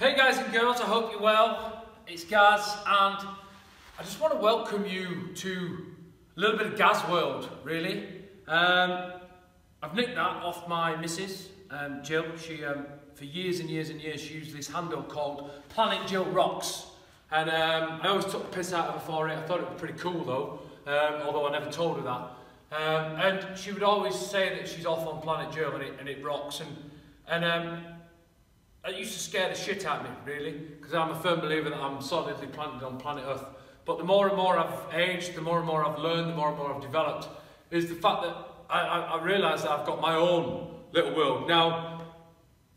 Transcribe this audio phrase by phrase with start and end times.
[0.00, 1.84] Hey guys and girls, I hope you're well.
[2.06, 3.18] It's Gaz and
[3.98, 5.88] I just want to welcome you to
[6.38, 8.08] a little bit of Gaz World, really.
[8.48, 9.12] Um,
[9.82, 12.24] I've nicked that off my missus, um, Jill.
[12.38, 16.24] She, um, for years and years and years, she used this handle called Planet Jill
[16.24, 16.86] Rocks.
[17.30, 19.36] And um, I always took the piss out of her for it.
[19.36, 20.60] I thought it was pretty cool though,
[20.90, 22.22] um, although I never told her that.
[22.74, 26.08] Um, and she would always say that she's off on Planet Jill and it, and
[26.08, 26.62] it rocks.
[27.28, 27.84] And, and
[28.86, 31.70] it used to scare the shit out of me, really, because I'm a firm believer
[31.70, 33.44] that I'm solidly planted on planet Earth.
[33.84, 36.48] But the more and more I've aged, the more and more I've learned, the more
[36.48, 37.28] and more I've developed,
[37.70, 38.36] is the fact that
[38.68, 41.48] I, I, I realise that I've got my own little world.
[41.48, 42.02] Now,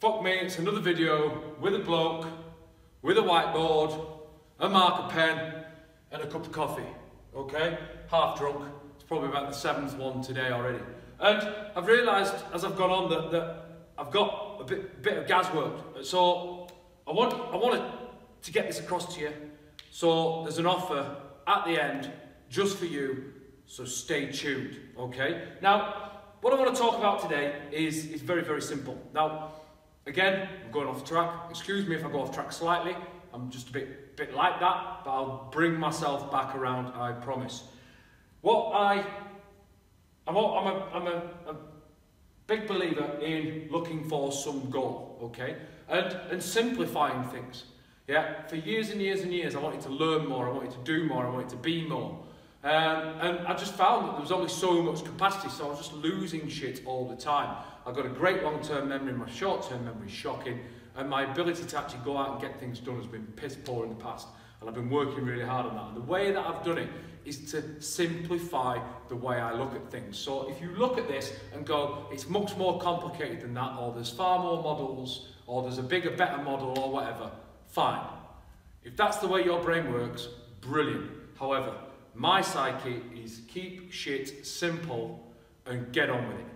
[0.00, 2.26] fuck me, it's another video with a bloke,
[3.02, 4.06] with a whiteboard,
[4.60, 5.64] a marker pen,
[6.10, 6.86] and a cup of coffee,
[7.34, 7.78] okay?
[8.10, 8.64] Half drunk.
[8.94, 10.78] It's probably about the seventh one today already.
[11.20, 15.26] And I've realised as I've gone on that, that I've got a bit, bit of
[15.26, 15.82] Gaz World.
[16.02, 16.68] So
[17.06, 17.82] I want, I want
[18.42, 19.32] to get this across to you.
[19.90, 22.10] So there's an offer at the end
[22.48, 23.32] just for you.
[23.66, 25.48] So stay tuned, okay?
[25.60, 28.96] Now, what I want to talk about today is, is very, very simple.
[29.14, 29.52] Now,
[30.06, 31.30] again, I'm going off track.
[31.50, 32.94] Excuse me if I go off track slightly.
[33.34, 37.64] I'm just a bit, bit like that, but I'll bring myself back around, I promise.
[38.42, 39.04] What I,
[40.26, 41.56] I'm a, I'm a, I'm a, a
[42.52, 45.56] big believer in looking for some goal, okay?
[45.88, 47.64] And, and simplifying things.
[48.06, 50.84] Yeah, for years and years and years, I wanted to learn more, I wanted to
[50.84, 52.18] do more, I wanted to be more.
[52.62, 55.78] Um, and I just found that there was only so much capacity, so I was
[55.78, 57.56] just losing shit all the time.
[57.86, 60.60] I've got a great long-term memory, my short-term memory is shocking,
[60.96, 63.84] and my ability to actually go out and get things done has been piss poor
[63.84, 64.28] in the past.
[64.62, 65.88] And I've been working really hard on that.
[65.88, 66.88] And the way that I've done it
[67.24, 70.16] is to simplify the way I look at things.
[70.16, 73.92] So if you look at this and go, it's much more complicated than that, or
[73.92, 77.30] there's far more models, or there's a bigger, better model, or whatever,
[77.66, 78.06] fine.
[78.84, 80.28] If that's the way your brain works,
[80.60, 81.10] brilliant.
[81.38, 81.74] However,
[82.14, 85.26] my psyche is keep shit simple
[85.66, 86.46] and get on with it.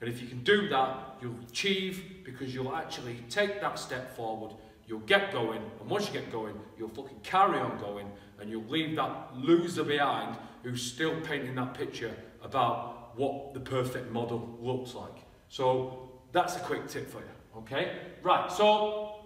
[0.00, 4.52] And if you can do that, you'll achieve because you'll actually take that step forward
[4.86, 8.10] You'll get going, and once you get going, you'll fucking carry on going,
[8.40, 14.10] and you'll leave that loser behind who's still painting that picture about what the perfect
[14.10, 15.24] model looks like.
[15.48, 17.98] So that's a quick tip for you, okay?
[18.22, 19.16] Right, so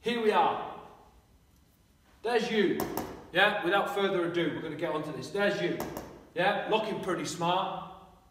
[0.00, 0.74] here we are.
[2.22, 2.78] There's you,
[3.32, 3.64] yeah?
[3.64, 5.30] Without further ado, we're to get onto this.
[5.30, 5.78] There's you,
[6.34, 6.66] yeah?
[6.70, 7.90] Looking pretty smart,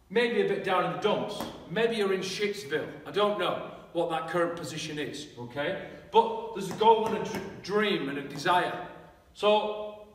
[0.10, 1.42] maybe a bit down in the dumps.
[1.70, 5.88] Maybe you're in Shitsville, I don't know what that current position is, okay?
[6.12, 8.88] But there's a goal and a dream and a desire.
[9.34, 10.08] So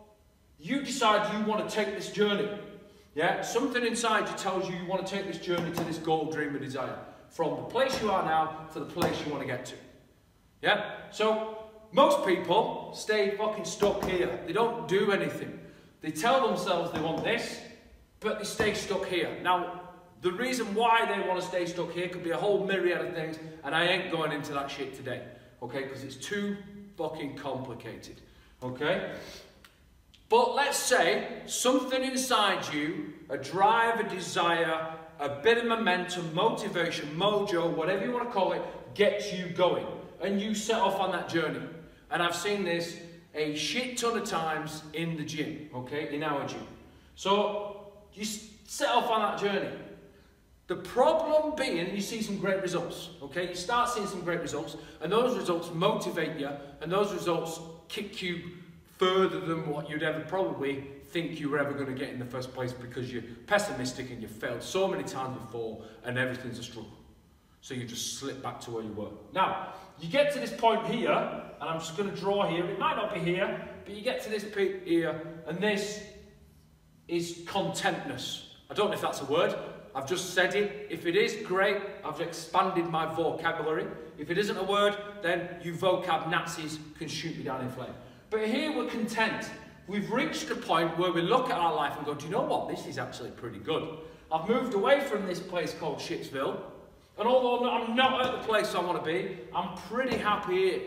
[0.59, 2.49] you decide you want to take this journey.
[3.15, 6.31] Yeah, something inside you tells you you want to take this journey to this goal,
[6.33, 6.99] dream, and desire.
[7.31, 9.75] From the place you are now to the place you want to get to.
[10.63, 10.97] Yeah?
[11.11, 11.59] So
[11.93, 14.41] most people stay fucking stuck here.
[14.47, 15.61] They don't do anything.
[16.01, 17.61] They tell themselves they want this,
[18.21, 19.39] but they stay stuck here.
[19.43, 19.81] Now,
[20.25, 23.15] the reason why they want to stay stuck here could be a whole myriad of
[23.15, 25.23] things, and I ain't going into that shit today,
[25.63, 25.83] okay?
[25.83, 26.57] Because it's too
[26.97, 28.23] fucking complicated,
[28.63, 29.13] okay?
[30.31, 37.07] But let's say something inside you, a drive, a desire, a bit of momentum, motivation,
[37.15, 38.63] mojo, whatever you want to call it,
[38.95, 39.87] gets you going.
[40.23, 41.61] And you set off on that journey.
[42.11, 42.97] And I've seen this
[43.35, 46.67] a shit ton of times in the gym, okay, in our gym.
[47.15, 49.69] So you set off on that journey.
[50.67, 53.49] The problem being, you see some great results, okay?
[53.49, 56.49] You start seeing some great results, and those results motivate you,
[56.81, 58.41] and those results kick you
[58.99, 62.25] further than what you'd ever probably think you were ever going to get in the
[62.25, 66.63] first place because you're pessimistic and you've failed so many times before, and everything's a
[66.63, 66.91] struggle.
[67.61, 69.11] So you just slip back to where you were.
[69.33, 72.65] Now, you get to this point here, and I'm just going to draw here.
[72.65, 74.45] It might not be here, but you get to this
[74.85, 76.03] here, and this
[77.07, 78.57] is contentness.
[78.71, 79.55] I don't know if that's a word.
[79.95, 80.89] I've just said it.
[80.91, 81.79] If it is, great.
[82.05, 83.87] I've expanded my vocabulary.
[84.19, 87.95] If it isn't a word, then you vocab Nazis can shoot me down in flame.
[88.31, 89.49] But here we're content.
[89.87, 92.43] We've reached a point where we look at our life and go, do you know
[92.43, 92.69] what?
[92.69, 93.99] This is actually pretty good.
[94.33, 96.59] I've moved away from this place called Shitsville.
[97.19, 100.81] And although I'm not at the place I want to be, I'm pretty happy here.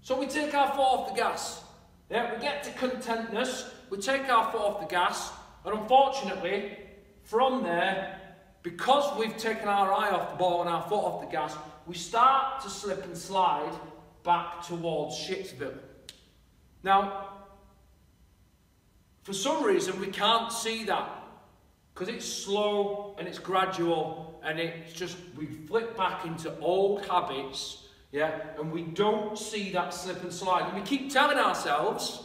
[0.00, 1.62] So we take our foot off the gas.
[2.10, 5.30] Yeah, we get to contentness, we take our foot off the gas,
[5.64, 6.78] and unfortunately,
[7.28, 8.18] from there,
[8.62, 11.54] because we've taken our eye off the ball and our foot off the gas,
[11.86, 13.72] we start to slip and slide
[14.24, 15.78] back towards Shitsville.
[16.82, 17.28] Now,
[19.24, 21.22] for some reason, we can't see that
[21.92, 27.88] because it's slow and it's gradual and it's just we flip back into old habits
[28.10, 28.40] Yeah?
[28.58, 30.64] And we don't see that slip and slide.
[30.68, 32.22] And we keep telling ourselves,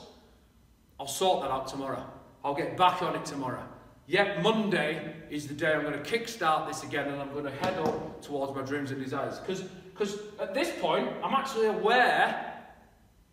[0.97, 2.09] I'll sort that out tomorrow.
[2.43, 3.67] I'll get back on it tomorrow.
[4.05, 7.51] Yet Monday is the day I'm going to kickstart this again and I'm going to
[7.51, 9.39] head up towards my dreams and desires.
[9.39, 12.63] Because at this point, I'm actually aware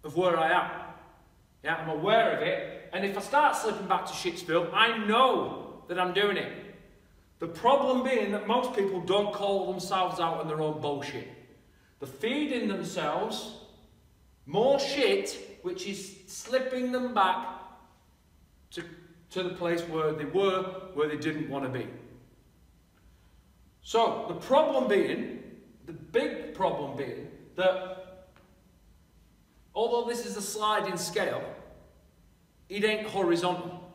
[0.04, 0.70] of where I am.
[1.64, 2.90] Yeah, I'm aware of it.
[2.92, 6.52] And if I start slipping back to Shitsville, I know that I'm doing it.
[7.40, 11.28] The problem being that most people don't call themselves out on their own bullshit.
[11.98, 13.56] They're feeding themselves
[14.46, 17.46] more shit, which is slipping them back
[18.72, 18.84] to,
[19.30, 20.62] to the place where they were,
[20.94, 21.86] where they didn't want to be.
[23.82, 25.42] So, the problem being,
[25.86, 28.28] the big problem being, that
[29.74, 31.42] although this is a sliding scale,
[32.68, 33.92] it ain't horizontal.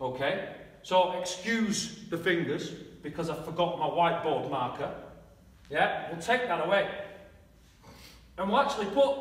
[0.00, 0.54] Okay?
[0.82, 2.70] So excuse the fingers
[3.02, 4.94] because I forgot my whiteboard marker.
[5.70, 6.88] Yeah, we'll take that away.
[8.38, 9.16] And we'll actually put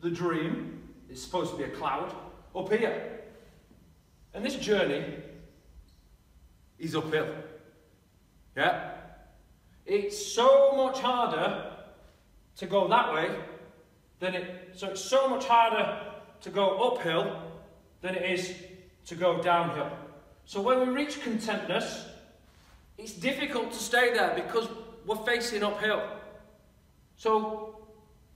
[0.00, 0.80] the dream,
[1.10, 2.14] it's supposed to be a cloud,
[2.54, 3.20] up here.
[4.36, 5.02] And this journey
[6.78, 7.26] is uphill.
[8.54, 8.90] Yeah?
[9.86, 11.72] It's so much harder
[12.56, 13.34] to go that way
[14.20, 16.00] than it, so it's so much harder
[16.42, 17.44] to go uphill
[18.02, 18.54] than it is
[19.06, 19.90] to go downhill.
[20.44, 22.04] So when we reach contentness,
[22.98, 24.68] it's difficult to stay there because
[25.06, 26.02] we're facing uphill.
[27.16, 27.86] So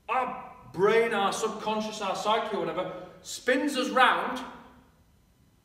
[0.08, 4.40] our brain, our subconscious, our psyche, whatever, spins us round,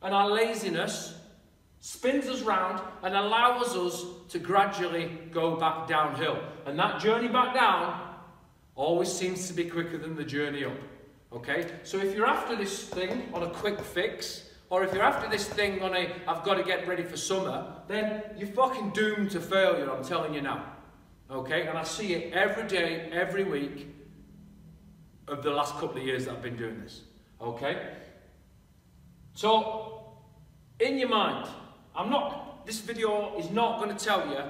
[0.02, 1.18] and our laziness
[1.80, 6.38] spins us round and allows us to gradually go back downhill.
[6.66, 8.14] And that journey back down
[8.74, 10.76] always seems to be quicker than the journey up.
[11.32, 11.66] Okay?
[11.84, 15.48] So if you're after this thing on a quick fix, or if you're after this
[15.48, 19.40] thing on a, I've got to get ready for summer, then you're fucking doomed to
[19.40, 20.72] failure, I'm telling you now.
[21.30, 21.66] Okay?
[21.66, 23.88] And I see it every day, every week
[25.28, 27.02] of the last couple of years that I've been doing this.
[27.40, 27.92] Okay?
[29.34, 29.85] So,
[30.80, 31.48] in your mind,
[31.94, 34.40] I'm not, this video is not going to tell you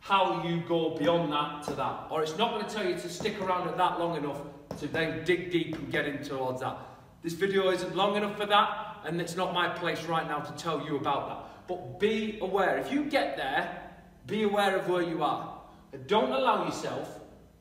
[0.00, 2.06] how you go beyond that to that.
[2.10, 4.40] Or it's not going to tell you to stick around at that long enough
[4.78, 6.76] to then dig deep and get in towards that.
[7.22, 10.52] This video isn't long enough for that and it's not my place right now to
[10.52, 11.68] tell you about that.
[11.68, 12.78] But be aware.
[12.78, 13.82] If you get there,
[14.26, 15.60] be aware of where you are.
[15.92, 17.20] And don't allow yourself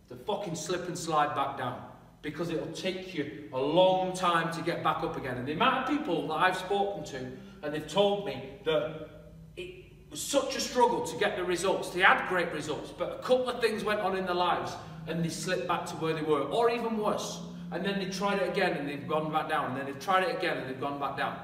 [0.10, 1.82] to fucking slip and slide back down
[2.26, 5.38] because it'll take you a long time to get back up again.
[5.38, 7.18] And the amount of people that I've spoken to
[7.62, 9.10] and they've told me that
[9.56, 11.92] it was such a struggle to get the results.
[11.92, 14.74] They had great results, but a couple of things went on in their lives
[15.06, 17.42] and they slipped back to where they were, or even worse
[17.72, 20.24] and then they tried it again and they've gone back down, and then they've tried
[20.24, 21.38] it again and they've gone back down.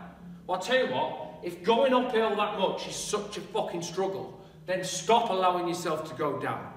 [0.47, 4.39] Well, I'll tell you what, if going uphill that much is such a fucking struggle,
[4.65, 6.71] then stop allowing yourself to go down.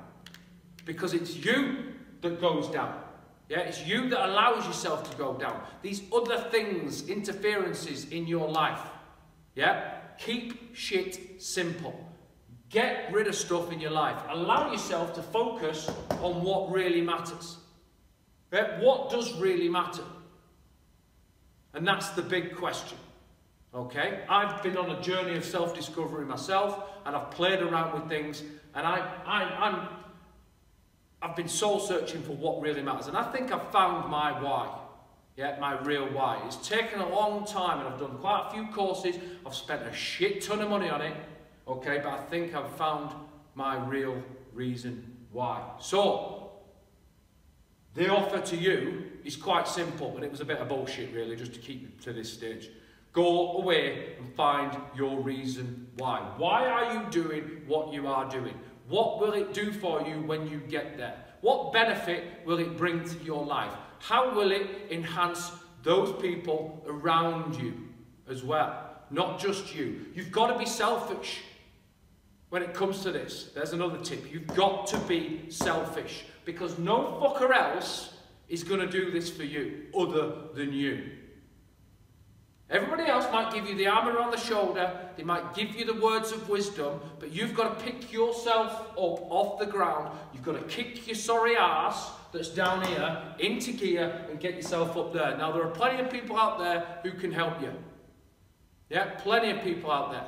[0.84, 1.92] Because it's you
[2.22, 3.03] that goes down.
[3.48, 5.60] Yeah, it's you that allows yourself to go down.
[5.82, 8.80] These other things, interferences in your life.
[9.54, 12.08] Yeah, keep shit simple.
[12.70, 14.18] Get rid of stuff in your life.
[14.28, 15.88] Allow yourself to focus
[16.22, 17.58] on what really matters.
[18.50, 20.02] But what does really matter?
[21.74, 22.98] And that's the big question.
[23.74, 24.20] Okay?
[24.28, 28.42] I've been on a journey of self-discovery myself, and I've played around with things,
[28.74, 29.88] and I, I, I'm,
[31.24, 33.06] I've been soul searching for what really matters.
[33.06, 34.78] And I think I've found my why.
[35.38, 36.40] Yeah, my real why.
[36.44, 39.16] It's taken a long time, and I've done quite a few courses.
[39.44, 41.16] I've spent a shit ton of money on it.
[41.66, 43.14] Okay, but I think I've found
[43.54, 45.62] my real reason why.
[45.80, 46.52] So,
[47.94, 51.36] the offer to you is quite simple, and it was a bit of bullshit really,
[51.36, 52.68] just to keep you to this stage.
[53.14, 56.18] Go away and find your reason why.
[56.36, 58.54] Why are you doing what you are doing?
[58.88, 61.16] What will it do for you when you get there?
[61.40, 63.72] What benefit will it bring to your life?
[63.98, 65.50] How will it enhance
[65.82, 67.88] those people around you
[68.28, 68.90] as well?
[69.10, 70.06] Not just you.
[70.14, 71.42] You've got to be selfish
[72.50, 73.50] when it comes to this.
[73.54, 74.32] There's another tip.
[74.32, 78.14] You've got to be selfish because no fucker else
[78.48, 81.10] is going to do this for you other than you.
[82.74, 85.94] Everybody else might give you the arm around the shoulder, they might give you the
[85.94, 90.10] words of wisdom, but you've got to pick yourself up off the ground.
[90.32, 94.96] You've got to kick your sorry ass that's down here into gear and get yourself
[94.96, 95.36] up there.
[95.38, 97.72] Now, there are plenty of people out there who can help you.
[98.90, 100.26] Yeah, plenty of people out there.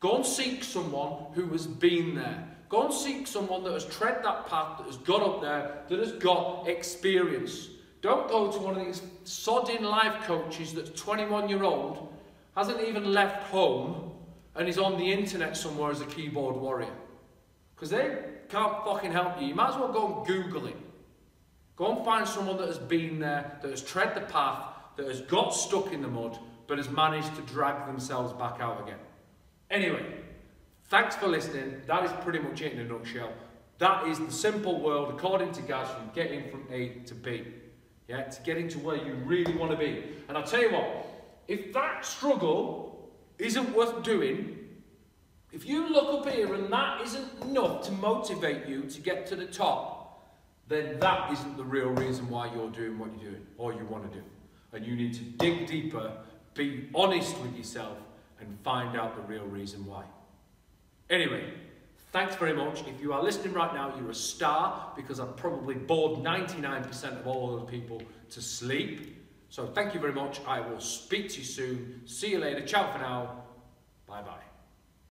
[0.00, 2.46] Go and seek someone who has been there.
[2.68, 5.98] Go and seek someone that has tread that path, that has got up there, that
[5.98, 7.68] has got experience.
[8.04, 12.12] Don't go to one of these sodding life coaches that's 21 year old,
[12.54, 14.12] hasn't even left home,
[14.56, 16.92] and is on the internet somewhere as a keyboard warrior.
[17.74, 18.18] Because they
[18.50, 19.46] can't fucking help you.
[19.46, 20.76] You might as well go and Google it.
[21.76, 25.22] Go and find someone that has been there, that has tread the path, that has
[25.22, 29.00] got stuck in the mud, but has managed to drag themselves back out again.
[29.70, 30.04] Anyway,
[30.90, 31.80] thanks for listening.
[31.86, 33.32] That is pretty much it in a nutshell.
[33.78, 37.44] That is the simple world, according to Gaz, from getting from A to B.
[38.08, 40.04] Yeah, to getting to where you really want to be.
[40.28, 41.06] And I'll tell you what,
[41.48, 44.58] if that struggle isn't worth doing,
[45.52, 49.36] if you look up here and that isn't enough to motivate you to get to
[49.36, 50.04] the top,
[50.68, 54.10] then that isn't the real reason why you're doing what you're doing or you want
[54.10, 54.24] to do.
[54.72, 56.12] And you need to dig deeper,
[56.54, 57.98] be honest with yourself,
[58.40, 60.04] and find out the real reason why.
[61.08, 61.52] Anyway,
[62.14, 62.86] thanks very much.
[62.86, 67.26] If you are listening right now, you're a star because I've probably bored 99% of
[67.26, 69.20] all those people to sleep.
[69.50, 70.40] So thank you very much.
[70.46, 72.02] I will speak to you soon.
[72.06, 72.64] See you later.
[72.64, 73.42] Ciao for now.
[74.06, 74.53] Bye bye.